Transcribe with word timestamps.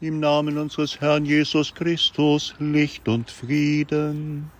im 0.00 0.20
Namen 0.20 0.58
unseres 0.58 1.00
Herrn 1.00 1.24
Jesus 1.24 1.74
Christus 1.74 2.54
Licht 2.58 3.08
und 3.08 3.30
Frieden. 3.30 4.50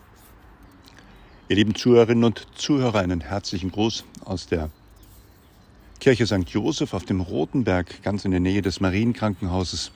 Ihr 1.48 1.56
lieben 1.56 1.74
Zuhörerinnen 1.74 2.24
und 2.24 2.46
Zuhörer, 2.54 3.00
einen 3.00 3.20
herzlichen 3.20 3.70
Gruß 3.70 4.04
aus 4.24 4.46
der 4.46 4.70
Kirche 6.00 6.26
St. 6.26 6.48
Joseph 6.48 6.94
auf 6.94 7.04
dem 7.04 7.20
Rotenberg, 7.20 8.02
ganz 8.02 8.24
in 8.24 8.30
der 8.30 8.40
Nähe 8.40 8.62
des 8.62 8.80
Marienkrankenhauses, 8.80 9.92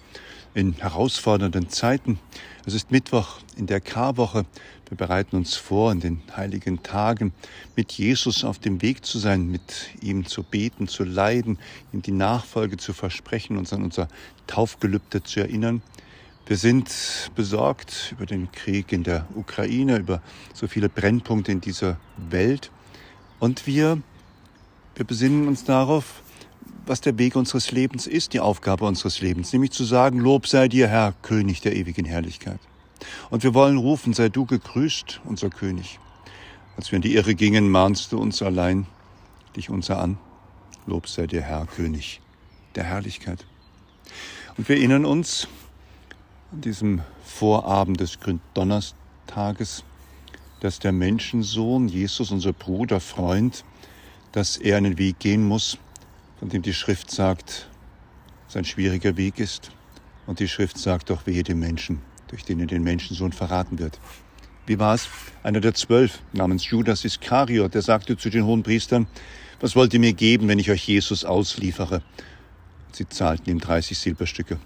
in 0.55 0.75
herausfordernden 0.75 1.69
Zeiten. 1.69 2.19
Es 2.67 2.75
ist 2.75 2.91
Mittwoch 2.91 3.39
in 3.57 3.67
der 3.67 3.81
Karwoche. 3.81 4.45
Wir 4.89 4.97
bereiten 4.97 5.37
uns 5.37 5.55
vor, 5.55 5.93
in 5.93 6.01
den 6.01 6.21
heiligen 6.37 6.83
Tagen 6.83 7.33
mit 7.77 7.93
Jesus 7.93 8.43
auf 8.43 8.59
dem 8.59 8.83
Weg 8.83 9.05
zu 9.05 9.19
sein, 9.19 9.49
mit 9.49 9.91
ihm 10.03 10.27
zu 10.27 10.43
beten, 10.43 10.89
zu 10.89 11.05
leiden, 11.05 11.59
ihm 11.93 12.03
die 12.03 12.13
Nachfolge 12.13 12.77
zu 12.77 12.93
versprechen, 12.93 13.57
uns 13.57 13.73
an 13.73 13.85
unser 13.85 14.09
Taufgelübde 14.49 15.23
zu 15.23 15.41
erinnern. 15.41 15.83
Wir 16.47 16.57
sind 16.57 16.91
besorgt 17.37 18.13
über 18.17 18.27
den 18.27 18.51
Krieg 18.51 18.91
in 18.91 19.05
der 19.05 19.29
Ukraine, 19.37 19.99
über 19.99 20.21
so 20.53 20.67
viele 20.67 20.89
Brennpunkte 20.89 21.53
in 21.53 21.61
dieser 21.61 21.97
Welt. 22.17 22.73
Und 23.39 23.69
wir, 23.69 24.03
wir 24.97 25.05
besinnen 25.05 25.47
uns 25.47 25.63
darauf, 25.63 26.23
was 26.91 27.01
der 27.01 27.17
Weg 27.19 27.37
unseres 27.37 27.71
Lebens 27.71 28.09
ist, 28.09 28.33
die 28.33 28.41
Aufgabe 28.41 28.85
unseres 28.85 29.21
Lebens, 29.21 29.53
nämlich 29.53 29.71
zu 29.71 29.85
sagen, 29.85 30.19
Lob 30.19 30.49
sei 30.49 30.67
dir, 30.67 30.89
Herr, 30.89 31.15
König 31.23 31.61
der 31.61 31.77
ewigen 31.77 32.05
Herrlichkeit. 32.05 32.59
Und 33.31 33.45
wir 33.45 33.55
wollen 33.55 33.79
rufen, 33.79 34.13
sei 34.13 34.29
du 34.29 34.45
gegrüßt, 34.45 35.21
unser 35.25 35.51
König. 35.51 36.01
Als 36.77 36.91
wir 36.91 36.97
in 36.97 37.03
die 37.03 37.15
Irre 37.15 37.37
gingen, 37.37 37.71
mahnst 37.71 38.11
du 38.11 38.19
uns 38.19 38.43
allein, 38.43 38.87
dich 39.55 39.71
unser 39.71 40.01
an. 40.01 40.19
Lob 40.85 41.09
sei 41.09 41.29
dir, 41.29 41.43
Herr, 41.43 41.65
König 41.67 42.21
der 42.75 42.83
Herrlichkeit. 42.83 43.47
Und 44.57 44.69
wir 44.69 44.77
erinnern 44.77 45.05
uns 45.05 45.47
an 46.51 46.61
diesem 46.61 47.03
Vorabend 47.25 48.01
des 48.01 48.19
Gründonnerstages, 48.19 49.85
dass 50.59 50.81
der 50.81 50.91
Menschensohn, 50.91 51.87
Jesus, 51.87 52.33
unser 52.33 52.53
Bruder, 52.53 52.99
Freund, 52.99 53.65
dass 54.33 54.57
er 54.57 54.77
einen 54.77 54.99
Weg 54.99 55.21
gehen 55.21 55.47
muss, 55.47 55.79
von 56.41 56.49
dem 56.49 56.63
die 56.63 56.73
Schrift 56.73 57.11
sagt, 57.11 57.69
sein 58.49 58.65
schwieriger 58.65 59.19
Weg 59.19 59.39
ist. 59.39 59.71
Und 60.27 60.41
die 60.41 60.49
Schrift 60.49 60.79
sagt 60.79 61.11
doch 61.11 61.27
wehe 61.27 61.43
dem 61.43 61.61
Menschen, 61.61 62.01
durch 62.29 62.45
den 62.45 62.61
er 62.61 62.67
den 62.67 62.83
Menschensohn 62.83 63.33
verraten 63.33 63.79
wird. 63.79 64.01
Wie 64.67 64.79
war 64.79 64.95
es? 64.95 65.09
Einer 65.43 65.61
der 65.61 65.75
zwölf 65.75 66.21
namens 66.33 66.69
Judas 66.71 67.05
Iskariot, 67.05 67.75
der 67.75 67.83
sagte 67.83 68.17
zu 68.17 68.31
den 68.31 68.47
hohen 68.47 68.63
Priestern, 68.63 69.07
was 69.61 69.77
wollt 69.77 69.93
ihr 69.93 70.01
mir 70.01 70.15
geben, 70.15 70.49
wenn 70.49 70.59
ich 70.59 70.71
euch 70.71 70.89
Jesus 70.89 71.27
ausliefere? 71.27 72.03
Sie 72.93 73.07
zahlten 73.07 73.51
ihm 73.51 73.61
30 73.61 73.99
Silberstücke. 73.99 74.59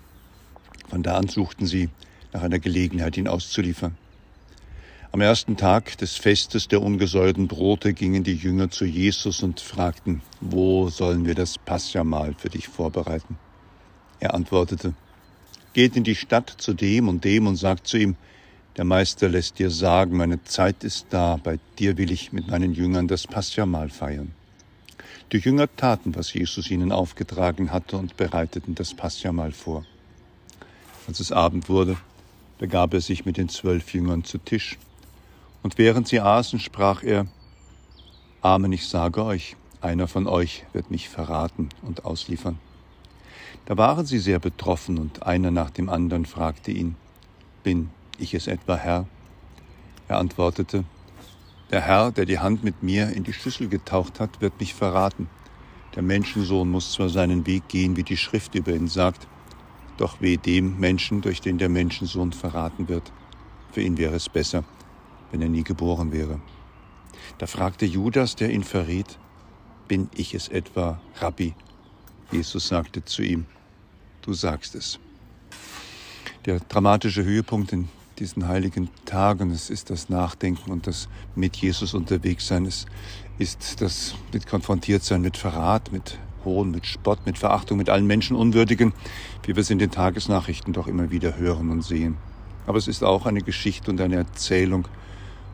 Von 0.89 1.03
da 1.03 1.17
an 1.17 1.27
suchten 1.27 1.67
sie 1.67 1.89
nach 2.33 2.43
einer 2.43 2.61
Gelegenheit, 2.61 3.17
ihn 3.17 3.27
auszuliefern. 3.27 3.97
Am 5.15 5.21
ersten 5.21 5.57
Tag 5.57 5.97
des 5.99 6.17
Festes 6.17 6.67
der 6.67 6.83
ungesäuerten 6.83 7.47
Brote 7.47 7.95
gingen 7.95 8.25
die 8.25 8.35
Jünger 8.35 8.71
zu 8.71 8.85
Jesus 8.85 9.45
und 9.45 9.61
fragten, 9.61 10.23
wo 10.41 10.89
sollen 10.89 11.25
wir 11.25 11.37
das 11.37 11.57
Passamahl 11.57 12.35
für 12.37 12.49
dich 12.49 12.67
vorbereiten? 12.67 13.39
Er 14.19 14.35
antwortete, 14.35 14.93
geht 15.73 15.95
in 15.95 16.03
die 16.03 16.17
Stadt 16.17 16.53
zu 16.59 16.75
dem 16.75 17.07
und 17.07 17.23
dem 17.23 17.47
und 17.47 17.55
sagt 17.55 17.87
zu 17.87 17.97
ihm, 17.97 18.17
der 18.77 18.85
Meister 18.85 19.29
lässt 19.29 19.61
dir 19.61 19.71
sagen, 19.71 20.17
meine 20.17 20.43
Zeit 20.43 20.83
ist 20.83 21.07
da, 21.11 21.37
bei 21.37 21.61
dir 21.79 21.97
will 21.97 22.11
ich 22.11 22.33
mit 22.33 22.49
meinen 22.49 22.75
Jüngern 22.75 23.07
das 23.07 23.29
Passamahl 23.29 23.91
feiern. 23.91 24.33
Die 25.31 25.39
Jünger 25.39 25.69
taten, 25.77 26.17
was 26.17 26.35
Jesus 26.35 26.73
ihnen 26.73 26.91
aufgetragen 26.91 27.71
hatte 27.71 27.99
und 27.99 28.17
bereiteten 28.17 28.75
das 28.75 28.95
Passamahl 28.95 29.53
vor. 29.53 29.87
Als 31.07 31.21
es 31.21 31.31
Abend 31.31 31.69
wurde, 31.69 31.99
begab 32.59 32.93
er 32.95 33.01
sich 33.01 33.25
mit 33.25 33.37
den 33.37 33.49
zwölf 33.49 33.95
Jüngern 33.95 34.25
zu 34.25 34.39
Tisch 34.39 34.77
und 35.65 35.79
während 35.79 36.07
sie 36.07 36.21
aßen, 36.21 36.61
sprach 36.61 37.03
er, 37.03 37.27
Amen, 38.43 38.71
ich 38.73 38.87
sage 38.87 39.25
euch, 39.25 39.57
einer 39.81 40.07
von 40.07 40.27
euch 40.27 40.67
wird 40.75 40.91
mich 40.91 41.09
verraten 41.09 41.71
und 41.81 42.05
ausliefern. 42.05 42.59
Da 43.65 43.79
waren 43.79 44.05
sie 44.05 44.19
sehr 44.19 44.39
betroffen, 44.39 44.99
und 44.99 45.23
einer 45.23 45.51
nach 45.51 45.71
dem 45.71 45.89
anderen 45.89 46.27
fragte 46.27 46.71
ihn, 46.71 46.97
Bin 47.63 47.89
ich 48.19 48.35
es 48.35 48.47
etwa, 48.47 48.77
Herr? 48.77 49.07
Er 50.07 50.19
antwortete, 50.19 50.85
Der 51.71 51.81
Herr, 51.81 52.13
der 52.13 52.27
die 52.27 52.41
Hand 52.41 52.63
mit 52.63 52.83
mir 52.83 53.09
in 53.09 53.25
die 53.25 53.33
Schüssel 53.33 53.69
getaucht 53.69 54.21
hat, 54.21 54.43
wird 54.43 54.61
mich 54.61 54.75
verraten. 54.75 55.31
Der 55.95 56.03
Menschensohn 56.03 56.71
muss 56.71 56.93
zwar 56.93 57.09
seinen 57.09 57.47
Weg 57.47 57.69
gehen, 57.69 57.97
wie 57.97 58.03
die 58.03 58.19
Schrift 58.19 58.55
über 58.55 58.75
ihn 58.75 58.89
sagt, 58.89 59.27
doch 59.97 60.21
weh 60.21 60.37
dem 60.37 60.79
Menschen, 60.79 61.23
durch 61.23 61.41
den 61.41 61.57
der 61.57 61.71
Menschensohn 61.71 62.35
verraten 62.35 62.89
wird. 62.89 63.13
Für 63.73 63.81
ihn 63.81 63.97
wäre 63.97 64.17
es 64.17 64.29
besser, 64.29 64.65
wenn 65.31 65.43
er 65.43 65.49
nie 65.49 65.65
geboren 65.65 66.13
wäre. 66.13 66.41
Da 67.39 67.47
fragte 67.47 67.87
Judas, 67.87 68.37
der 68.37 68.51
ihn 68.51 68.65
verriet, 68.65 69.19
bin 69.89 70.09
ich 70.15 70.35
es 70.35 70.49
etwa, 70.49 71.01
Rabbi? 71.17 71.55
Jesus 72.31 72.69
sagte 72.69 73.05
zu 73.05 73.23
ihm, 73.23 73.47
du 74.23 74.33
sagst 74.33 74.75
es. 74.75 74.99
Der 76.47 76.61
dramatische 76.61 77.25
Höhepunkt 77.25 77.73
in 77.73 77.89
diesen 78.19 78.49
heiligen 78.49 78.91
Tagen, 79.05 79.51
es 79.51 79.71
ist 79.71 79.91
das 79.91 80.09
Nachdenken 80.09 80.71
und 80.71 80.87
das 80.87 81.09
mit 81.35 81.57
Jesus 81.57 81.95
unterwegs 81.95 82.47
sein, 82.47 82.67
es 82.67 82.87
ist 83.39 83.81
das 83.81 84.15
mit 84.33 84.47
konfrontiert 84.47 85.03
sein 85.03 85.21
mit 85.21 85.37
Verrat, 85.37 85.91
mit 85.91 86.19
Hohn, 86.45 86.71
mit 86.71 86.87
Spott, 86.87 87.27
mit 87.27 87.39
Verachtung, 87.39 87.79
mit 87.79 87.89
allen 87.89 88.07
Menschenunwürdigen, 88.07 88.93
wie 89.45 89.57
wir 89.57 89.61
es 89.61 89.71
in 89.71 89.79
den 89.79 89.91
Tagesnachrichten 89.91 90.73
doch 90.73 90.87
immer 90.87 91.11
wieder 91.11 91.37
hören 91.37 91.71
und 91.71 91.83
sehen. 91.83 92.17
Aber 92.67 92.79
es 92.79 92.89
ist 92.89 93.05
auch 93.05 93.27
eine 93.27 93.43
Geschichte 93.43 93.91
und 93.91 94.01
eine 94.01 94.17
Erzählung 94.17 94.89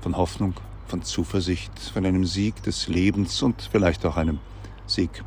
von 0.01 0.17
Hoffnung, 0.17 0.55
von 0.87 1.03
Zuversicht, 1.03 1.79
von 1.79 2.07
einem 2.07 2.25
Sieg 2.25 2.63
des 2.63 2.89
Lebens 2.89 3.43
und 3.43 3.69
vielleicht 3.71 4.05
auch 4.07 4.17
einem 4.17 4.39
Sieg 4.87 5.25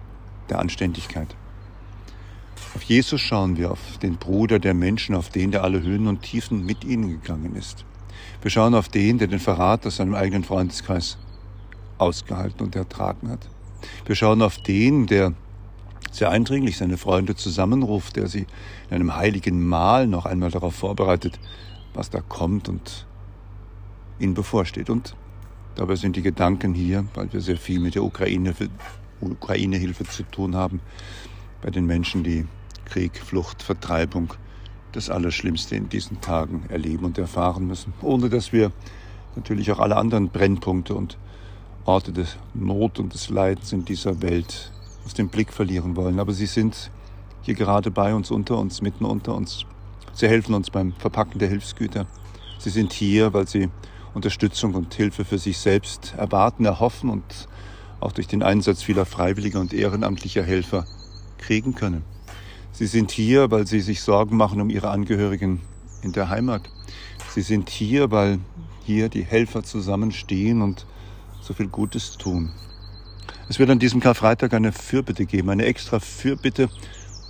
der 0.50 0.60
Anständigkeit. 0.60 1.36
Auf 2.76 2.84
Jesus 2.84 3.22
schauen 3.22 3.58
wir, 3.58 3.72
auf 3.72 3.98
den 4.02 4.16
Bruder 4.16 4.60
der 4.60 4.74
Menschen, 4.74 5.16
auf 5.16 5.30
den, 5.30 5.52
der 5.52 5.64
alle 5.64 5.82
Höhen 5.82 6.08
und 6.08 6.24
Tiefen 6.24 6.66
mit 6.66 6.84
ihnen 6.84 7.10
gegangen 7.10 7.56
ist. 7.56 7.86
Wir 8.42 8.50
schauen 8.50 8.74
auf 8.74 8.90
den, 8.90 9.20
der 9.20 9.28
den 9.28 9.40
Verrat 9.40 9.86
aus 9.86 9.98
seinem 9.98 10.16
eigenen 10.16 10.44
Freundeskreis 10.44 11.18
ausgehalten 11.98 12.66
und 12.66 12.76
ertragen 12.76 13.30
hat. 13.30 13.48
Wir 14.06 14.16
schauen 14.16 14.42
auf 14.42 14.58
den, 14.58 15.06
der 15.06 15.34
sehr 16.14 16.30
eindringlich 16.30 16.78
seine 16.78 16.98
Freunde 16.98 17.36
zusammenruft, 17.36 18.16
der 18.16 18.28
sie 18.28 18.46
in 18.90 18.96
einem 18.96 19.16
heiligen 19.16 19.68
Mahl 19.68 20.08
noch 20.08 20.26
einmal 20.26 20.52
darauf 20.52 20.76
vorbereitet, 20.76 21.40
was 21.94 22.10
da 22.10 22.22
kommt 22.22 22.70
und 22.70 23.08
ihnen 24.20 24.36
bevorsteht. 24.36 24.90
Und 24.90 25.16
dabei 25.76 25.96
sind 25.96 26.16
die 26.16 26.22
Gedanken 26.22 26.74
hier, 26.74 27.06
weil 27.16 27.34
wir 27.34 27.42
sehr 27.42 27.58
viel 27.58 27.80
mit 27.80 27.96
der 27.96 28.04
Ukraine-Hilfe 28.04 28.70
Ukraine 29.22 29.94
zu 29.94 30.24
tun 30.24 30.56
haben, 30.56 30.82
bei 31.62 31.72
den 31.72 31.86
Menschen, 31.86 32.24
die 32.24 32.46
Krieg, 32.86 33.18
Flucht, 33.18 33.64
Vertreibung, 33.64 34.34
das 34.92 35.10
Allerschlimmste 35.10 35.76
in 35.76 35.90
diesen 35.90 36.22
Tagen 36.22 36.66
erleben 36.70 37.06
und 37.06 37.18
erfahren 37.18 37.66
müssen, 37.66 37.94
ohne 38.02 38.30
dass 38.30 38.54
wir 38.54 38.72
natürlich 39.36 39.72
auch 39.72 39.80
alle 39.80 39.96
anderen 39.96 40.30
Brennpunkte 40.30 40.94
und 40.94 41.18
Orte 41.86 42.12
des 42.12 42.38
Not 42.54 43.00
und 43.00 43.14
des 43.14 43.30
Leidens 43.30 43.74
in 43.74 43.84
dieser 43.86 44.22
Welt 44.22 44.72
aus 45.06 45.14
dem 45.14 45.30
Blick 45.30 45.52
verlieren 45.54 45.96
wollen. 45.96 46.20
Aber 46.20 46.34
sie 46.34 46.46
sind 46.46 46.92
hier 47.42 47.56
gerade 47.56 47.92
bei 47.92 48.14
uns, 48.14 48.32
unter 48.32 48.58
uns, 48.58 48.82
mitten 48.82 49.06
unter 49.06 49.36
uns. 49.36 49.66
Sie 50.14 50.28
helfen 50.28 50.54
uns 50.54 50.70
beim 50.70 50.94
Verpacken 50.94 51.40
der 51.40 51.50
Hilfsgüter. 51.50 52.06
Sie 52.60 52.70
sind 52.70 52.94
hier, 52.94 53.34
weil 53.34 53.48
sie 53.48 53.70
Unterstützung 54.14 54.76
und 54.76 54.94
Hilfe 54.94 55.26
für 55.26 55.38
sich 55.38 55.58
selbst 55.58 56.14
erwarten, 56.18 56.66
erhoffen 56.66 57.10
und 57.10 57.24
auch 58.00 58.12
durch 58.12 58.28
den 58.28 58.44
Einsatz 58.44 58.84
vieler 58.84 59.06
freiwilliger 59.06 59.60
und 59.60 59.74
ehrenamtlicher 59.74 60.44
Helfer 60.44 60.86
kriegen 61.38 61.74
können. 61.74 62.04
Sie 62.72 62.88
sind 62.88 63.12
hier, 63.12 63.52
weil 63.52 63.68
sie 63.68 63.82
sich 63.82 64.02
Sorgen 64.02 64.38
machen 64.38 64.62
um 64.62 64.70
ihre 64.70 64.90
Angehörigen 64.90 65.62
in 66.02 66.12
der 66.12 66.30
Heimat. 66.30 66.70
Sie 67.34 67.42
sind 67.42 67.70
hier, 67.70 68.12
weil 68.12 68.40
hier 68.84 69.10
die 69.10 69.24
Helfer 69.24 69.64
zusammenstehen 69.64 70.62
und 70.62 70.86
so 71.42 71.54
viel 71.54 71.68
Gutes 71.68 72.18
tun. 72.18 72.52
Es 73.50 73.60
wird 73.60 73.70
an 73.70 73.80
diesem 73.80 74.00
Karfreitag 74.00 74.54
eine 74.54 74.72
Fürbitte 74.72 75.26
geben, 75.26 75.50
eine 75.50 75.66
extra 75.66 76.00
Fürbitte. 76.00 76.70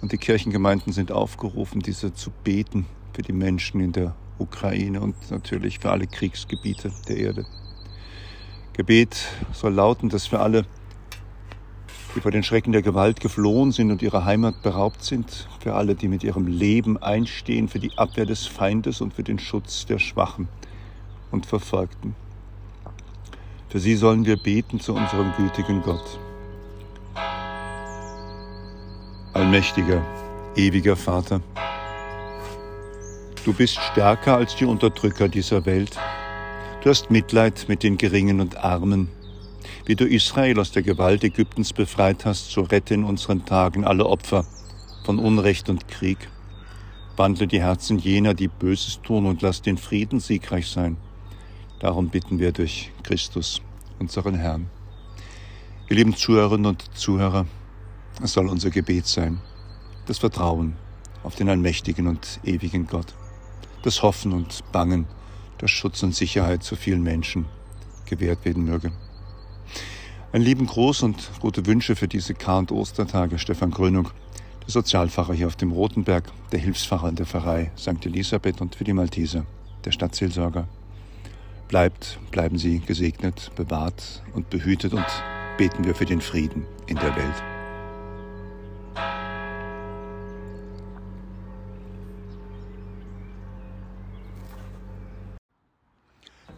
Und 0.01 0.11
die 0.11 0.17
Kirchengemeinden 0.17 0.93
sind 0.93 1.11
aufgerufen, 1.11 1.81
diese 1.81 2.13
zu 2.13 2.29
beten 2.43 2.85
für 3.13 3.23
die 3.23 3.33
Menschen 3.33 3.79
in 3.79 3.93
der 3.93 4.15
Ukraine 4.37 5.01
und 5.01 5.15
natürlich 5.31 5.79
für 5.79 5.91
alle 5.91 6.05
Kriegsgebiete 6.05 6.91
der 7.07 7.17
Erde. 7.17 7.45
Gebet 8.73 9.27
soll 9.53 9.73
lauten, 9.73 10.09
dass 10.09 10.27
für 10.27 10.39
alle, 10.39 10.65
die 12.15 12.21
vor 12.21 12.31
den 12.31 12.43
Schrecken 12.43 12.73
der 12.73 12.81
Gewalt 12.81 13.19
geflohen 13.19 13.71
sind 13.71 13.91
und 13.91 14.01
ihrer 14.01 14.25
Heimat 14.25 14.61
beraubt 14.61 15.03
sind, 15.03 15.47
für 15.59 15.73
alle, 15.73 15.95
die 15.95 16.07
mit 16.07 16.23
ihrem 16.23 16.47
Leben 16.47 16.97
einstehen, 16.97 17.69
für 17.69 17.79
die 17.79 17.97
Abwehr 17.97 18.25
des 18.25 18.45
Feindes 18.45 19.01
und 19.01 19.13
für 19.13 19.23
den 19.23 19.39
Schutz 19.39 19.85
der 19.85 19.99
Schwachen 19.99 20.47
und 21.31 21.45
Verfolgten. 21.45 22.15
Für 23.73 23.79
sie 23.79 23.95
sollen 23.95 24.23
wir 24.23 24.37
beten 24.37 24.79
zu 24.79 24.93
unserem 24.93 25.33
gütigen 25.35 25.81
Gott. 25.81 26.19
Allmächtiger, 29.33 29.99
ewiger 30.55 30.95
Vater, 30.95 31.41
Du 33.43 33.51
bist 33.51 33.79
stärker 33.91 34.37
als 34.37 34.55
die 34.57 34.65
Unterdrücker 34.65 35.27
dieser 35.27 35.65
Welt. 35.65 35.97
Du 36.83 36.89
hast 36.91 37.09
Mitleid 37.09 37.65
mit 37.67 37.81
den 37.81 37.97
Geringen 37.97 38.41
und 38.41 38.57
Armen. 38.57 39.09
Wie 39.87 39.95
du 39.95 40.05
Israel 40.05 40.59
aus 40.59 40.71
der 40.71 40.83
Gewalt 40.83 41.23
Ägyptens 41.23 41.73
befreit 41.73 42.25
hast, 42.25 42.51
so 42.51 42.61
rette 42.61 42.93
in 42.93 43.03
unseren 43.03 43.43
Tagen 43.43 43.85
alle 43.85 44.05
Opfer 44.05 44.45
von 45.03 45.17
Unrecht 45.17 45.67
und 45.67 45.87
Krieg. 45.87 46.19
Wandle 47.17 47.47
die 47.47 47.63
Herzen 47.63 47.97
jener, 47.97 48.35
die 48.35 48.49
Böses 48.49 49.01
tun, 49.01 49.25
und 49.25 49.41
lass 49.41 49.63
den 49.63 49.79
Frieden 49.79 50.19
siegreich 50.19 50.67
sein. 50.67 50.95
Darum 51.83 52.07
bitten 52.07 52.39
wir 52.39 52.53
durch 52.53 52.93
Christus, 53.03 53.61
unseren 53.99 54.35
Herrn. 54.35 54.67
Ihr 55.89 55.97
lieben 55.97 56.15
Zuhörerinnen 56.15 56.65
und 56.65 56.97
Zuhörer, 56.97 57.45
es 58.23 58.31
soll 58.31 58.47
unser 58.47 58.69
Gebet 58.69 59.05
sein, 59.05 59.41
das 60.05 60.19
Vertrauen 60.19 60.77
auf 61.23 61.35
den 61.35 61.49
allmächtigen 61.49 62.07
und 62.07 62.39
ewigen 62.45 62.87
Gott, 62.87 63.13
das 63.83 64.01
Hoffen 64.01 64.31
und 64.31 64.63
Bangen, 64.71 65.07
dass 65.57 65.71
Schutz 65.71 66.01
und 66.03 66.15
Sicherheit 66.15 66.63
zu 66.63 66.77
vielen 66.77 67.03
Menschen 67.03 67.47
gewährt 68.05 68.45
werden 68.45 68.63
möge. 68.63 68.93
Einen 70.31 70.45
lieben 70.45 70.67
Gruß 70.67 71.03
und 71.03 71.31
gute 71.41 71.65
Wünsche 71.65 71.97
für 71.97 72.07
diese 72.07 72.33
Kar- 72.33 72.59
und 72.59 72.71
Ostertage, 72.71 73.37
Stefan 73.37 73.71
Grönung, 73.71 74.07
der 74.61 74.71
Sozialpfarrer 74.71 75.33
hier 75.33 75.47
auf 75.47 75.57
dem 75.57 75.73
Rotenberg, 75.73 76.31
der 76.53 76.59
Hilfspfarrer 76.59 77.09
in 77.09 77.17
der 77.17 77.25
Pfarrei 77.25 77.73
St. 77.77 78.05
Elisabeth 78.05 78.61
und 78.61 78.73
für 78.73 78.85
die 78.85 78.93
Malteser, 78.93 79.45
der 79.83 79.91
Stadtseelsorger. 79.91 80.65
Bleibt, 81.73 82.19
bleiben 82.29 82.59
Sie 82.59 82.81
gesegnet, 82.81 83.49
bewahrt 83.55 84.21
und 84.35 84.47
behütet 84.51 84.93
und 84.93 85.07
beten 85.57 85.83
wir 85.85 85.95
für 85.95 86.05
den 86.05 86.21
Frieden 86.21 86.67
in 86.85 86.97
der 86.97 87.15
Welt. 87.15 87.43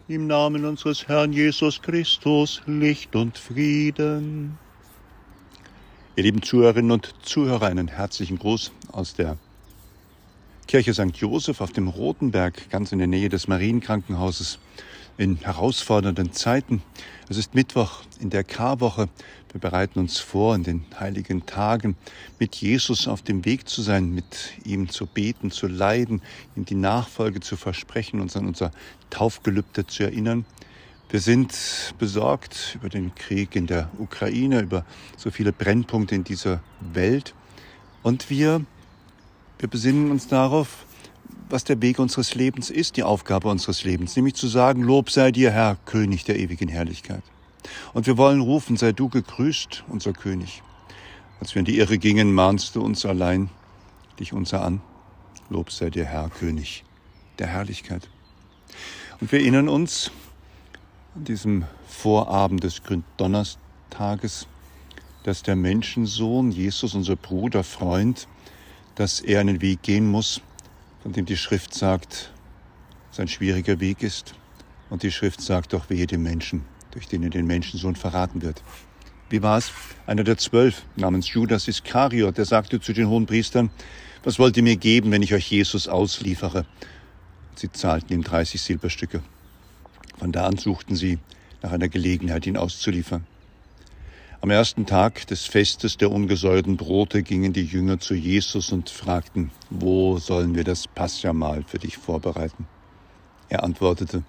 Im 0.06 0.26
Namen 0.26 0.66
unseres 0.66 1.08
Herrn 1.08 1.32
Jesus 1.32 1.80
Christus, 1.80 2.60
Licht 2.66 3.16
und 3.16 3.38
Frieden. 3.38 4.58
Ihr 6.16 6.24
lieben 6.24 6.42
Zuhörerinnen 6.42 6.90
und 6.90 7.14
Zuhörer, 7.22 7.68
einen 7.68 7.88
herzlichen 7.88 8.38
Gruß 8.38 8.70
aus 8.92 9.14
der 9.14 9.38
Kirche 10.68 10.92
St. 10.92 11.16
Joseph 11.16 11.62
auf 11.62 11.72
dem 11.72 11.88
Rotenberg, 11.88 12.68
ganz 12.68 12.92
in 12.92 12.98
der 12.98 13.06
Nähe 13.06 13.30
des 13.30 13.48
Marienkrankenhauses 13.48 14.58
in 15.18 15.36
herausfordernden 15.36 16.32
Zeiten. 16.32 16.82
Es 17.28 17.36
ist 17.36 17.54
Mittwoch 17.54 18.02
in 18.20 18.30
der 18.30 18.44
Karwoche. 18.44 19.08
Wir 19.52 19.60
bereiten 19.60 19.98
uns 19.98 20.18
vor, 20.18 20.54
in 20.54 20.62
den 20.62 20.84
heiligen 20.98 21.46
Tagen 21.46 21.96
mit 22.38 22.56
Jesus 22.56 23.08
auf 23.08 23.22
dem 23.22 23.44
Weg 23.44 23.68
zu 23.68 23.82
sein, 23.82 24.14
mit 24.14 24.54
ihm 24.64 24.88
zu 24.88 25.06
beten, 25.06 25.50
zu 25.50 25.66
leiden, 25.66 26.22
ihm 26.56 26.64
die 26.64 26.74
Nachfolge 26.74 27.40
zu 27.40 27.56
versprechen, 27.56 28.20
uns 28.20 28.36
an 28.36 28.46
unser 28.46 28.70
Taufgelübde 29.10 29.86
zu 29.86 30.04
erinnern. 30.04 30.44
Wir 31.08 31.20
sind 31.20 31.94
besorgt 31.98 32.74
über 32.74 32.88
den 32.88 33.14
Krieg 33.14 33.54
in 33.54 33.66
der 33.66 33.90
Ukraine, 33.98 34.60
über 34.60 34.84
so 35.16 35.30
viele 35.30 35.52
Brennpunkte 35.52 36.14
in 36.14 36.24
dieser 36.24 36.60
Welt. 36.80 37.34
Und 38.02 38.28
wir, 38.28 38.62
wir 39.58 39.68
besinnen 39.68 40.10
uns 40.10 40.26
darauf, 40.26 40.85
was 41.48 41.64
der 41.64 41.80
Weg 41.80 41.98
unseres 41.98 42.34
Lebens 42.34 42.70
ist, 42.70 42.96
die 42.96 43.02
Aufgabe 43.02 43.48
unseres 43.48 43.84
Lebens, 43.84 44.16
nämlich 44.16 44.34
zu 44.34 44.48
sagen, 44.48 44.82
Lob 44.82 45.10
sei 45.10 45.30
dir, 45.30 45.50
Herr, 45.50 45.76
König 45.84 46.24
der 46.24 46.38
ewigen 46.38 46.68
Herrlichkeit. 46.68 47.22
Und 47.94 48.06
wir 48.06 48.16
wollen 48.16 48.40
rufen, 48.40 48.76
sei 48.76 48.92
du 48.92 49.08
gegrüßt, 49.08 49.84
unser 49.88 50.12
König. 50.12 50.62
Als 51.40 51.54
wir 51.54 51.60
in 51.60 51.66
die 51.66 51.78
Irre 51.78 51.98
gingen, 51.98 52.32
mahnst 52.32 52.76
du 52.76 52.82
uns 52.82 53.04
allein, 53.04 53.50
dich 54.18 54.32
unser 54.32 54.62
an. 54.62 54.80
Lob 55.50 55.70
sei 55.70 55.90
dir, 55.90 56.04
Herr, 56.04 56.28
König 56.30 56.84
der 57.38 57.46
Herrlichkeit. 57.46 58.08
Und 59.20 59.30
wir 59.32 59.40
erinnern 59.40 59.68
uns 59.68 60.10
an 61.14 61.24
diesem 61.24 61.64
Vorabend 61.86 62.64
des 62.64 62.82
Gründonnerstages, 62.82 64.46
dass 65.22 65.42
der 65.42 65.56
Menschensohn, 65.56 66.50
Jesus, 66.50 66.94
unser 66.94 67.16
Bruder, 67.16 67.64
Freund, 67.64 68.28
dass 68.94 69.20
er 69.20 69.40
einen 69.40 69.60
Weg 69.60 69.82
gehen 69.82 70.10
muss, 70.10 70.40
von 71.06 71.12
dem 71.12 71.24
die 71.24 71.36
Schrift 71.36 71.72
sagt, 71.72 72.32
es 73.12 73.20
ein 73.20 73.28
schwieriger 73.28 73.78
Weg 73.78 74.02
ist. 74.02 74.34
Und 74.90 75.04
die 75.04 75.12
Schrift 75.12 75.40
sagt 75.40 75.72
doch 75.72 75.88
wehe 75.88 76.04
dem 76.04 76.24
Menschen, 76.24 76.64
durch 76.90 77.06
den 77.06 77.22
er 77.22 77.30
den 77.30 77.46
Menschensohn 77.46 77.94
verraten 77.94 78.42
wird. 78.42 78.60
Wie 79.30 79.40
war 79.40 79.56
es? 79.56 79.70
Einer 80.08 80.24
der 80.24 80.36
zwölf 80.36 80.82
namens 80.96 81.32
Judas 81.32 81.68
Iskariot, 81.68 82.36
der 82.38 82.44
sagte 82.44 82.80
zu 82.80 82.92
den 82.92 83.06
hohen 83.06 83.24
Priestern, 83.24 83.70
was 84.24 84.40
wollt 84.40 84.56
ihr 84.56 84.64
mir 84.64 84.74
geben, 84.74 85.12
wenn 85.12 85.22
ich 85.22 85.32
euch 85.32 85.48
Jesus 85.48 85.86
ausliefere? 85.86 86.66
Sie 87.54 87.70
zahlten 87.70 88.12
ihm 88.12 88.24
30 88.24 88.60
Silberstücke. 88.60 89.22
Von 90.18 90.32
da 90.32 90.44
an 90.44 90.56
suchten 90.56 90.96
sie 90.96 91.20
nach 91.62 91.70
einer 91.70 91.88
Gelegenheit, 91.88 92.48
ihn 92.48 92.56
auszuliefern. 92.56 93.24
Am 94.46 94.52
ersten 94.52 94.86
Tag 94.86 95.26
des 95.26 95.44
Festes 95.44 95.96
der 95.96 96.12
ungesäuerten 96.12 96.76
Brote 96.76 97.24
gingen 97.24 97.52
die 97.52 97.64
Jünger 97.64 97.98
zu 97.98 98.14
Jesus 98.14 98.70
und 98.70 98.90
fragten, 98.90 99.50
wo 99.70 100.18
sollen 100.18 100.54
wir 100.54 100.62
das 100.62 100.86
Passamal 100.86 101.64
für 101.64 101.80
dich 101.80 101.96
vorbereiten? 101.96 102.68
Er 103.48 103.64
antwortete, 103.64 104.22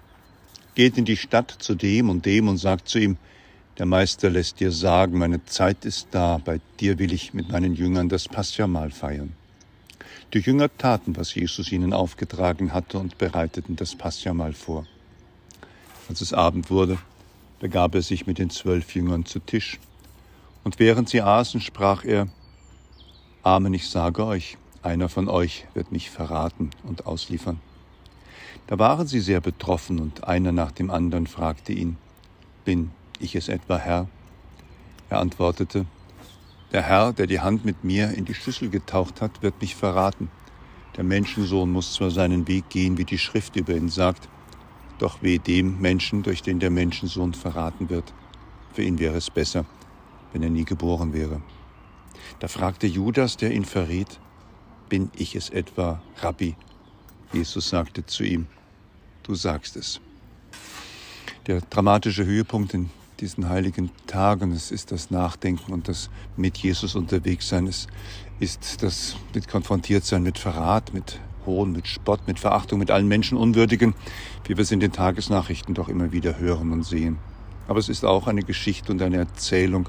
geht 0.74 0.98
in 0.98 1.04
die 1.04 1.16
Stadt 1.16 1.54
zu 1.60 1.76
dem 1.76 2.10
und 2.10 2.26
dem 2.26 2.48
und 2.48 2.56
sagt 2.56 2.88
zu 2.88 2.98
ihm, 2.98 3.16
der 3.78 3.86
Meister 3.86 4.28
lässt 4.28 4.58
dir 4.58 4.72
sagen, 4.72 5.18
meine 5.18 5.44
Zeit 5.44 5.84
ist 5.84 6.08
da, 6.10 6.38
bei 6.44 6.60
dir 6.80 6.98
will 6.98 7.12
ich 7.12 7.32
mit 7.32 7.52
meinen 7.52 7.76
Jüngern 7.76 8.08
das 8.08 8.26
Passamal 8.26 8.90
feiern. 8.90 9.34
Die 10.34 10.40
Jünger 10.40 10.68
taten, 10.78 11.16
was 11.16 11.32
Jesus 11.32 11.70
ihnen 11.70 11.92
aufgetragen 11.92 12.72
hatte 12.72 12.98
und 12.98 13.18
bereiteten 13.18 13.76
das 13.76 13.94
Passamal 13.94 14.52
vor. 14.52 14.84
Als 16.08 16.22
es 16.22 16.32
Abend 16.32 16.70
wurde, 16.70 16.98
begab 17.60 17.94
er 17.94 18.02
sich 18.02 18.26
mit 18.26 18.38
den 18.38 18.50
zwölf 18.50 18.96
Jüngern 18.96 19.24
zu 19.24 19.38
Tisch. 19.38 19.78
Und 20.68 20.78
während 20.78 21.08
sie 21.08 21.22
aßen, 21.22 21.62
sprach 21.62 22.04
er, 22.04 22.28
Amen, 23.42 23.72
ich 23.72 23.88
sage 23.88 24.26
euch, 24.26 24.58
einer 24.82 25.08
von 25.08 25.26
euch 25.26 25.66
wird 25.72 25.92
mich 25.92 26.10
verraten 26.10 26.68
und 26.82 27.06
ausliefern. 27.06 27.58
Da 28.66 28.78
waren 28.78 29.06
sie 29.06 29.20
sehr 29.20 29.40
betroffen, 29.40 29.98
und 29.98 30.24
einer 30.24 30.52
nach 30.52 30.70
dem 30.70 30.90
anderen 30.90 31.26
fragte 31.26 31.72
ihn, 31.72 31.96
Bin 32.66 32.90
ich 33.18 33.34
es 33.34 33.48
etwa, 33.48 33.78
Herr? 33.78 34.08
Er 35.08 35.20
antwortete, 35.20 35.86
Der 36.70 36.82
Herr, 36.82 37.14
der 37.14 37.26
die 37.26 37.40
Hand 37.40 37.64
mit 37.64 37.82
mir 37.82 38.10
in 38.10 38.26
die 38.26 38.34
Schüssel 38.34 38.68
getaucht 38.68 39.22
hat, 39.22 39.42
wird 39.42 39.58
mich 39.62 39.74
verraten. 39.74 40.28
Der 40.98 41.04
Menschensohn 41.04 41.72
muss 41.72 41.94
zwar 41.94 42.10
seinen 42.10 42.46
Weg 42.46 42.68
gehen, 42.68 42.98
wie 42.98 43.06
die 43.06 43.16
Schrift 43.16 43.56
über 43.56 43.74
ihn 43.74 43.88
sagt, 43.88 44.28
doch 44.98 45.22
weh 45.22 45.38
dem 45.38 45.80
Menschen, 45.80 46.22
durch 46.22 46.42
den 46.42 46.60
der 46.60 46.68
Menschensohn 46.68 47.32
verraten 47.32 47.88
wird. 47.88 48.12
Für 48.74 48.82
ihn 48.82 48.98
wäre 48.98 49.16
es 49.16 49.30
besser, 49.30 49.64
wenn 50.32 50.42
er 50.42 50.50
nie 50.50 50.64
geboren 50.64 51.12
wäre. 51.12 51.40
Da 52.40 52.48
fragte 52.48 52.86
Judas, 52.86 53.36
der 53.36 53.52
ihn 53.52 53.64
verriet, 53.64 54.20
bin 54.88 55.10
ich 55.16 55.34
es 55.34 55.50
etwa, 55.50 56.00
Rabbi? 56.20 56.56
Jesus 57.32 57.68
sagte 57.68 58.06
zu 58.06 58.24
ihm, 58.24 58.46
du 59.22 59.34
sagst 59.34 59.76
es. 59.76 60.00
Der 61.46 61.60
dramatische 61.60 62.24
Höhepunkt 62.24 62.74
in 62.74 62.90
diesen 63.20 63.48
heiligen 63.48 63.90
Tagen, 64.06 64.52
es 64.52 64.70
ist 64.70 64.92
das 64.92 65.10
Nachdenken 65.10 65.72
und 65.72 65.88
das 65.88 66.08
mit 66.36 66.56
Jesus 66.58 66.94
unterwegs 66.94 67.48
sein, 67.48 67.66
es 67.66 67.86
ist 68.40 68.82
das 68.82 69.16
mit 69.34 69.48
konfrontiert 69.48 70.04
sein 70.04 70.22
mit 70.22 70.38
Verrat, 70.38 70.94
mit 70.94 71.18
Hohn, 71.44 71.72
mit 71.72 71.88
Spott, 71.88 72.26
mit 72.26 72.38
Verachtung, 72.38 72.78
mit 72.78 72.90
allen 72.90 73.08
Menschenunwürdigen, 73.08 73.94
wie 74.44 74.56
wir 74.56 74.62
es 74.62 74.70
in 74.70 74.80
den 74.80 74.92
Tagesnachrichten 74.92 75.74
doch 75.74 75.88
immer 75.88 76.12
wieder 76.12 76.38
hören 76.38 76.72
und 76.72 76.84
sehen. 76.84 77.18
Aber 77.66 77.78
es 77.78 77.88
ist 77.88 78.04
auch 78.04 78.26
eine 78.26 78.42
Geschichte 78.42 78.92
und 78.92 79.02
eine 79.02 79.16
Erzählung 79.16 79.88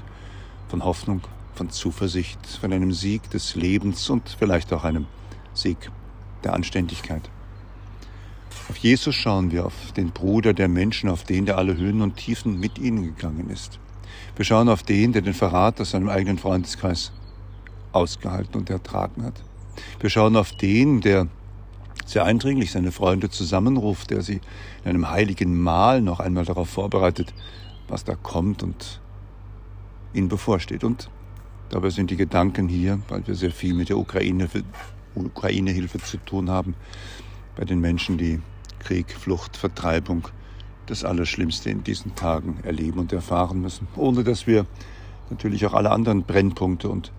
von 0.70 0.84
Hoffnung, 0.84 1.20
von 1.54 1.68
Zuversicht, 1.68 2.46
von 2.46 2.72
einem 2.72 2.92
Sieg 2.92 3.28
des 3.30 3.56
Lebens 3.56 4.08
und 4.08 4.36
vielleicht 4.38 4.72
auch 4.72 4.84
einem 4.84 5.06
Sieg 5.52 5.90
der 6.44 6.54
Anständigkeit. 6.54 7.28
Auf 8.68 8.76
Jesus 8.76 9.16
schauen 9.16 9.50
wir, 9.50 9.66
auf 9.66 9.92
den 9.96 10.10
Bruder 10.10 10.54
der 10.54 10.68
Menschen, 10.68 11.10
auf 11.10 11.24
den, 11.24 11.44
der 11.44 11.58
alle 11.58 11.76
Höhen 11.76 12.02
und 12.02 12.16
Tiefen 12.16 12.60
mit 12.60 12.78
ihnen 12.78 13.02
gegangen 13.02 13.50
ist. 13.50 13.80
Wir 14.36 14.44
schauen 14.44 14.68
auf 14.68 14.84
den, 14.84 15.12
der 15.12 15.22
den 15.22 15.34
Verrat 15.34 15.80
aus 15.80 15.90
seinem 15.90 16.08
eigenen 16.08 16.38
Freundeskreis 16.38 17.10
ausgehalten 17.92 18.56
und 18.56 18.70
ertragen 18.70 19.24
hat. 19.24 19.42
Wir 19.98 20.08
schauen 20.08 20.36
auf 20.36 20.52
den, 20.52 21.00
der 21.00 21.26
sehr 22.06 22.24
eindringlich 22.24 22.70
seine 22.70 22.92
Freunde 22.92 23.28
zusammenruft, 23.28 24.10
der 24.10 24.22
sie 24.22 24.40
in 24.84 24.90
einem 24.90 25.10
heiligen 25.10 25.60
Mahl 25.60 26.00
noch 26.00 26.20
einmal 26.20 26.44
darauf 26.44 26.70
vorbereitet, 26.70 27.34
was 27.88 28.04
da 28.04 28.14
kommt 28.14 28.62
und 28.62 29.00
ihnen 30.12 30.28
bevorsteht. 30.28 30.84
Und 30.84 31.10
dabei 31.68 31.90
sind 31.90 32.10
die 32.10 32.16
Gedanken 32.16 32.68
hier, 32.68 33.00
weil 33.08 33.26
wir 33.26 33.34
sehr 33.34 33.50
viel 33.50 33.74
mit 33.74 33.88
der 33.88 33.98
Ukraine-Hilfe 33.98 34.64
Ukraine 35.14 35.88
zu 36.04 36.16
tun 36.18 36.50
haben, 36.50 36.74
bei 37.56 37.64
den 37.64 37.80
Menschen, 37.80 38.16
die 38.16 38.40
Krieg, 38.78 39.12
Flucht, 39.12 39.56
Vertreibung, 39.56 40.28
das 40.86 41.04
Allerschlimmste 41.04 41.70
in 41.70 41.84
diesen 41.84 42.14
Tagen 42.14 42.58
erleben 42.62 42.98
und 42.98 43.12
erfahren 43.12 43.60
müssen, 43.60 43.86
ohne 43.96 44.24
dass 44.24 44.46
wir 44.46 44.66
natürlich 45.30 45.64
auch 45.66 45.74
alle 45.74 45.90
anderen 45.90 46.24
Brennpunkte 46.24 46.88
und 46.88 47.12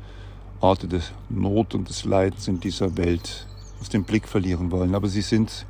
Orte 0.59 0.87
des 0.87 1.11
Not 1.29 1.73
und 1.73 1.89
des 1.89 2.05
Leidens 2.05 2.47
in 2.47 2.59
dieser 2.59 2.97
Welt 2.97 3.47
aus 3.79 3.89
dem 3.89 4.03
Blick 4.03 4.27
verlieren 4.27 4.71
wollen. 4.71 4.93
Aber 4.93 5.07
sie 5.07 5.21
sind 5.21 5.65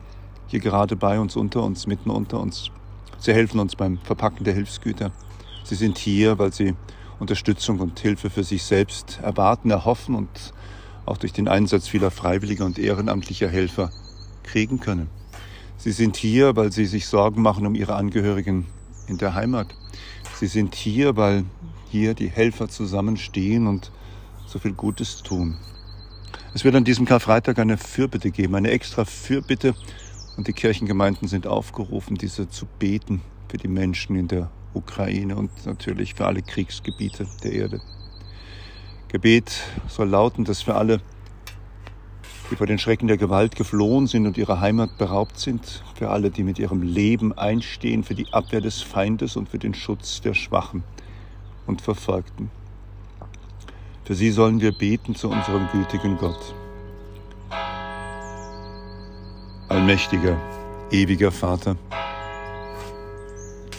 hier 0.47 0.59
gerade 0.59 0.95
bei 0.95 1.19
uns, 1.19 1.35
unter 1.35 1.63
uns, 1.63 1.87
mitten 1.87 2.09
unter 2.09 2.39
uns. 2.39 2.71
Sie 3.19 3.33
helfen 3.33 3.59
uns 3.59 3.75
beim 3.75 3.99
Verpacken 3.99 4.43
der 4.43 4.53
Hilfsgüter. 4.53 5.11
Sie 5.63 5.75
sind 5.75 5.97
hier, 5.97 6.39
weil 6.39 6.51
sie 6.51 6.75
Unterstützung 7.21 7.79
und 7.79 7.99
Hilfe 7.99 8.31
für 8.31 8.43
sich 8.43 8.63
selbst 8.63 9.19
erwarten, 9.21 9.69
erhoffen 9.69 10.15
und 10.15 10.53
auch 11.05 11.17
durch 11.17 11.31
den 11.31 11.47
Einsatz 11.47 11.87
vieler 11.87 12.09
freiwilliger 12.09 12.65
und 12.65 12.79
ehrenamtlicher 12.79 13.47
Helfer 13.47 13.91
kriegen 14.41 14.79
können. 14.79 15.07
Sie 15.77 15.91
sind 15.91 16.17
hier, 16.17 16.55
weil 16.55 16.71
sie 16.71 16.85
sich 16.85 17.05
Sorgen 17.05 17.43
machen 17.43 17.67
um 17.67 17.75
ihre 17.75 17.93
Angehörigen 17.93 18.65
in 19.07 19.19
der 19.19 19.35
Heimat. 19.35 19.67
Sie 20.39 20.47
sind 20.47 20.73
hier, 20.73 21.15
weil 21.15 21.45
hier 21.91 22.15
die 22.15 22.27
Helfer 22.27 22.69
zusammenstehen 22.69 23.67
und 23.67 23.91
so 24.47 24.57
viel 24.57 24.73
Gutes 24.73 25.21
tun. 25.21 25.57
Es 26.55 26.63
wird 26.63 26.73
an 26.73 26.85
diesem 26.85 27.05
Karfreitag 27.05 27.59
eine 27.59 27.77
Fürbitte 27.77 28.31
geben, 28.31 28.55
eine 28.55 28.71
extra 28.71 29.05
Fürbitte. 29.05 29.75
Und 30.37 30.47
die 30.47 30.53
Kirchengemeinden 30.53 31.27
sind 31.27 31.45
aufgerufen, 31.45 32.15
diese 32.15 32.49
zu 32.49 32.65
beten 32.79 33.21
für 33.47 33.57
die 33.57 33.67
Menschen 33.67 34.15
in 34.15 34.27
der 34.27 34.49
Ukraine 34.73 35.35
und 35.35 35.49
natürlich 35.65 36.13
für 36.13 36.25
alle 36.25 36.41
Kriegsgebiete 36.41 37.27
der 37.43 37.51
Erde. 37.51 37.81
Gebet 39.07 39.63
soll 39.87 40.09
lauten, 40.09 40.45
dass 40.45 40.61
für 40.61 40.75
alle, 40.75 41.01
die 42.49 42.55
vor 42.55 42.67
den 42.67 42.79
Schrecken 42.79 43.07
der 43.07 43.17
Gewalt 43.17 43.55
geflohen 43.55 44.07
sind 44.07 44.25
und 44.25 44.37
ihrer 44.37 44.61
Heimat 44.61 44.97
beraubt 44.97 45.37
sind, 45.37 45.83
für 45.95 46.09
alle, 46.09 46.29
die 46.29 46.43
mit 46.43 46.59
ihrem 46.59 46.81
Leben 46.81 47.37
einstehen, 47.37 48.03
für 48.03 48.15
die 48.15 48.31
Abwehr 48.31 48.61
des 48.61 48.81
Feindes 48.81 49.35
und 49.35 49.49
für 49.49 49.59
den 49.59 49.73
Schutz 49.73 50.21
der 50.21 50.33
Schwachen 50.33 50.83
und 51.67 51.81
Verfolgten. 51.81 52.49
Für 54.05 54.15
sie 54.15 54.31
sollen 54.31 54.61
wir 54.61 54.71
beten 54.71 55.15
zu 55.15 55.29
unserem 55.29 55.67
gütigen 55.71 56.17
Gott. 56.17 56.55
Allmächtiger, 59.69 60.37
ewiger 60.91 61.31
Vater, 61.31 61.77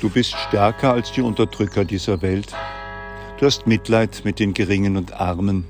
du 0.03 0.11
bist 0.11 0.35
stärker 0.35 0.93
als 0.93 1.13
die 1.13 1.21
Unterdrücker 1.21 1.85
dieser 1.85 2.23
Welt. 2.23 2.53
Du 3.39 3.47
hast 3.47 3.69
Mitleid 3.69 4.23
mit 4.25 4.41
den 4.41 4.53
Geringen 4.53 4.97
und 4.97 5.13
Armen. 5.13 5.65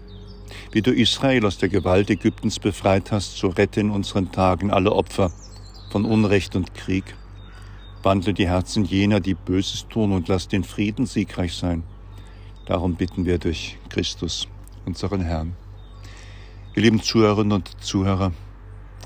Wie 0.71 0.81
du 0.81 0.91
Israel 0.91 1.45
aus 1.45 1.59
der 1.59 1.69
Gewalt 1.69 2.09
Ägyptens 2.09 2.59
befreit 2.59 3.12
hast, 3.12 3.37
so 3.37 3.49
rette 3.49 3.81
in 3.81 3.91
unseren 3.91 4.33
Tagen 4.33 4.71
alle 4.71 4.93
Opfer 4.93 5.31
von 5.91 6.07
Unrecht 6.07 6.57
und 6.57 6.75
Krieg. 6.75 7.15
Wandle 8.03 8.33
die 8.33 8.49
Herzen 8.49 8.87
jener, 8.87 9.21
die 9.21 9.35
Böses 9.35 9.87
tun, 9.89 10.12
und 10.12 10.29
lass 10.29 10.49
den 10.49 10.65
Frieden 10.65 11.05
siegreich 11.05 11.55
sein. 11.55 11.83
Darum 12.65 12.95
bitten 12.95 13.27
wir 13.27 13.37
durch 13.37 13.77
Christus, 13.91 14.49
unseren 14.87 15.21
Herrn. 15.21 15.55
Ihr 16.75 16.83
lieben 16.83 17.03
Zuhörerinnen 17.03 17.53
und 17.53 17.85
Zuhörer, 17.85 18.33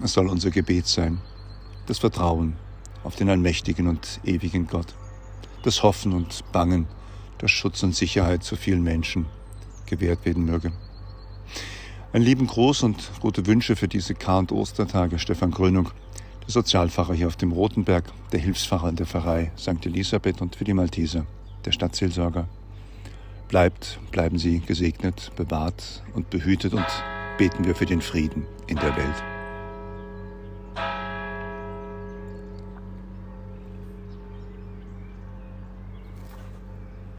es 0.04 0.12
soll 0.12 0.28
unser 0.28 0.52
Gebet 0.52 0.86
sein, 0.86 1.18
das 1.86 1.98
Vertrauen 1.98 2.54
auf 3.02 3.16
den 3.16 3.28
allmächtigen 3.28 3.88
und 3.88 4.20
ewigen 4.24 4.68
Gott, 4.68 4.94
das 5.66 5.82
Hoffen 5.82 6.12
und 6.12 6.44
Bangen, 6.52 6.86
dass 7.38 7.50
Schutz 7.50 7.82
und 7.82 7.94
Sicherheit 7.94 8.44
zu 8.44 8.56
vielen 8.56 8.82
Menschen 8.82 9.26
gewährt 9.86 10.24
werden 10.24 10.44
möge. 10.44 10.72
Einen 12.12 12.24
lieben 12.24 12.46
Gruß 12.46 12.84
und 12.84 13.10
gute 13.20 13.46
Wünsche 13.46 13.76
für 13.76 13.88
diese 13.88 14.14
Kar- 14.14 14.38
und 14.38 14.52
Ostertage, 14.52 15.18
Stefan 15.18 15.50
Grönung, 15.50 15.90
der 16.42 16.50
Sozialpfarrer 16.50 17.14
hier 17.14 17.26
auf 17.26 17.36
dem 17.36 17.52
Rotenberg, 17.52 18.04
der 18.32 18.40
Hilfspfarrer 18.40 18.88
in 18.88 18.96
der 18.96 19.06
Pfarrei 19.06 19.50
St. 19.58 19.84
Elisabeth 19.84 20.40
und 20.40 20.56
für 20.56 20.64
die 20.64 20.72
Malteser, 20.72 21.26
der 21.64 21.72
Stadtseelsorger. 21.72 22.48
Bleibt, 23.48 23.98
bleiben 24.12 24.38
Sie 24.38 24.60
gesegnet, 24.60 25.32
bewahrt 25.36 26.02
und 26.14 26.30
behütet 26.30 26.74
und 26.74 26.86
beten 27.38 27.64
wir 27.64 27.74
für 27.74 27.86
den 27.86 28.00
Frieden 28.00 28.46
in 28.66 28.76
der 28.76 28.96
Welt. 28.96 29.35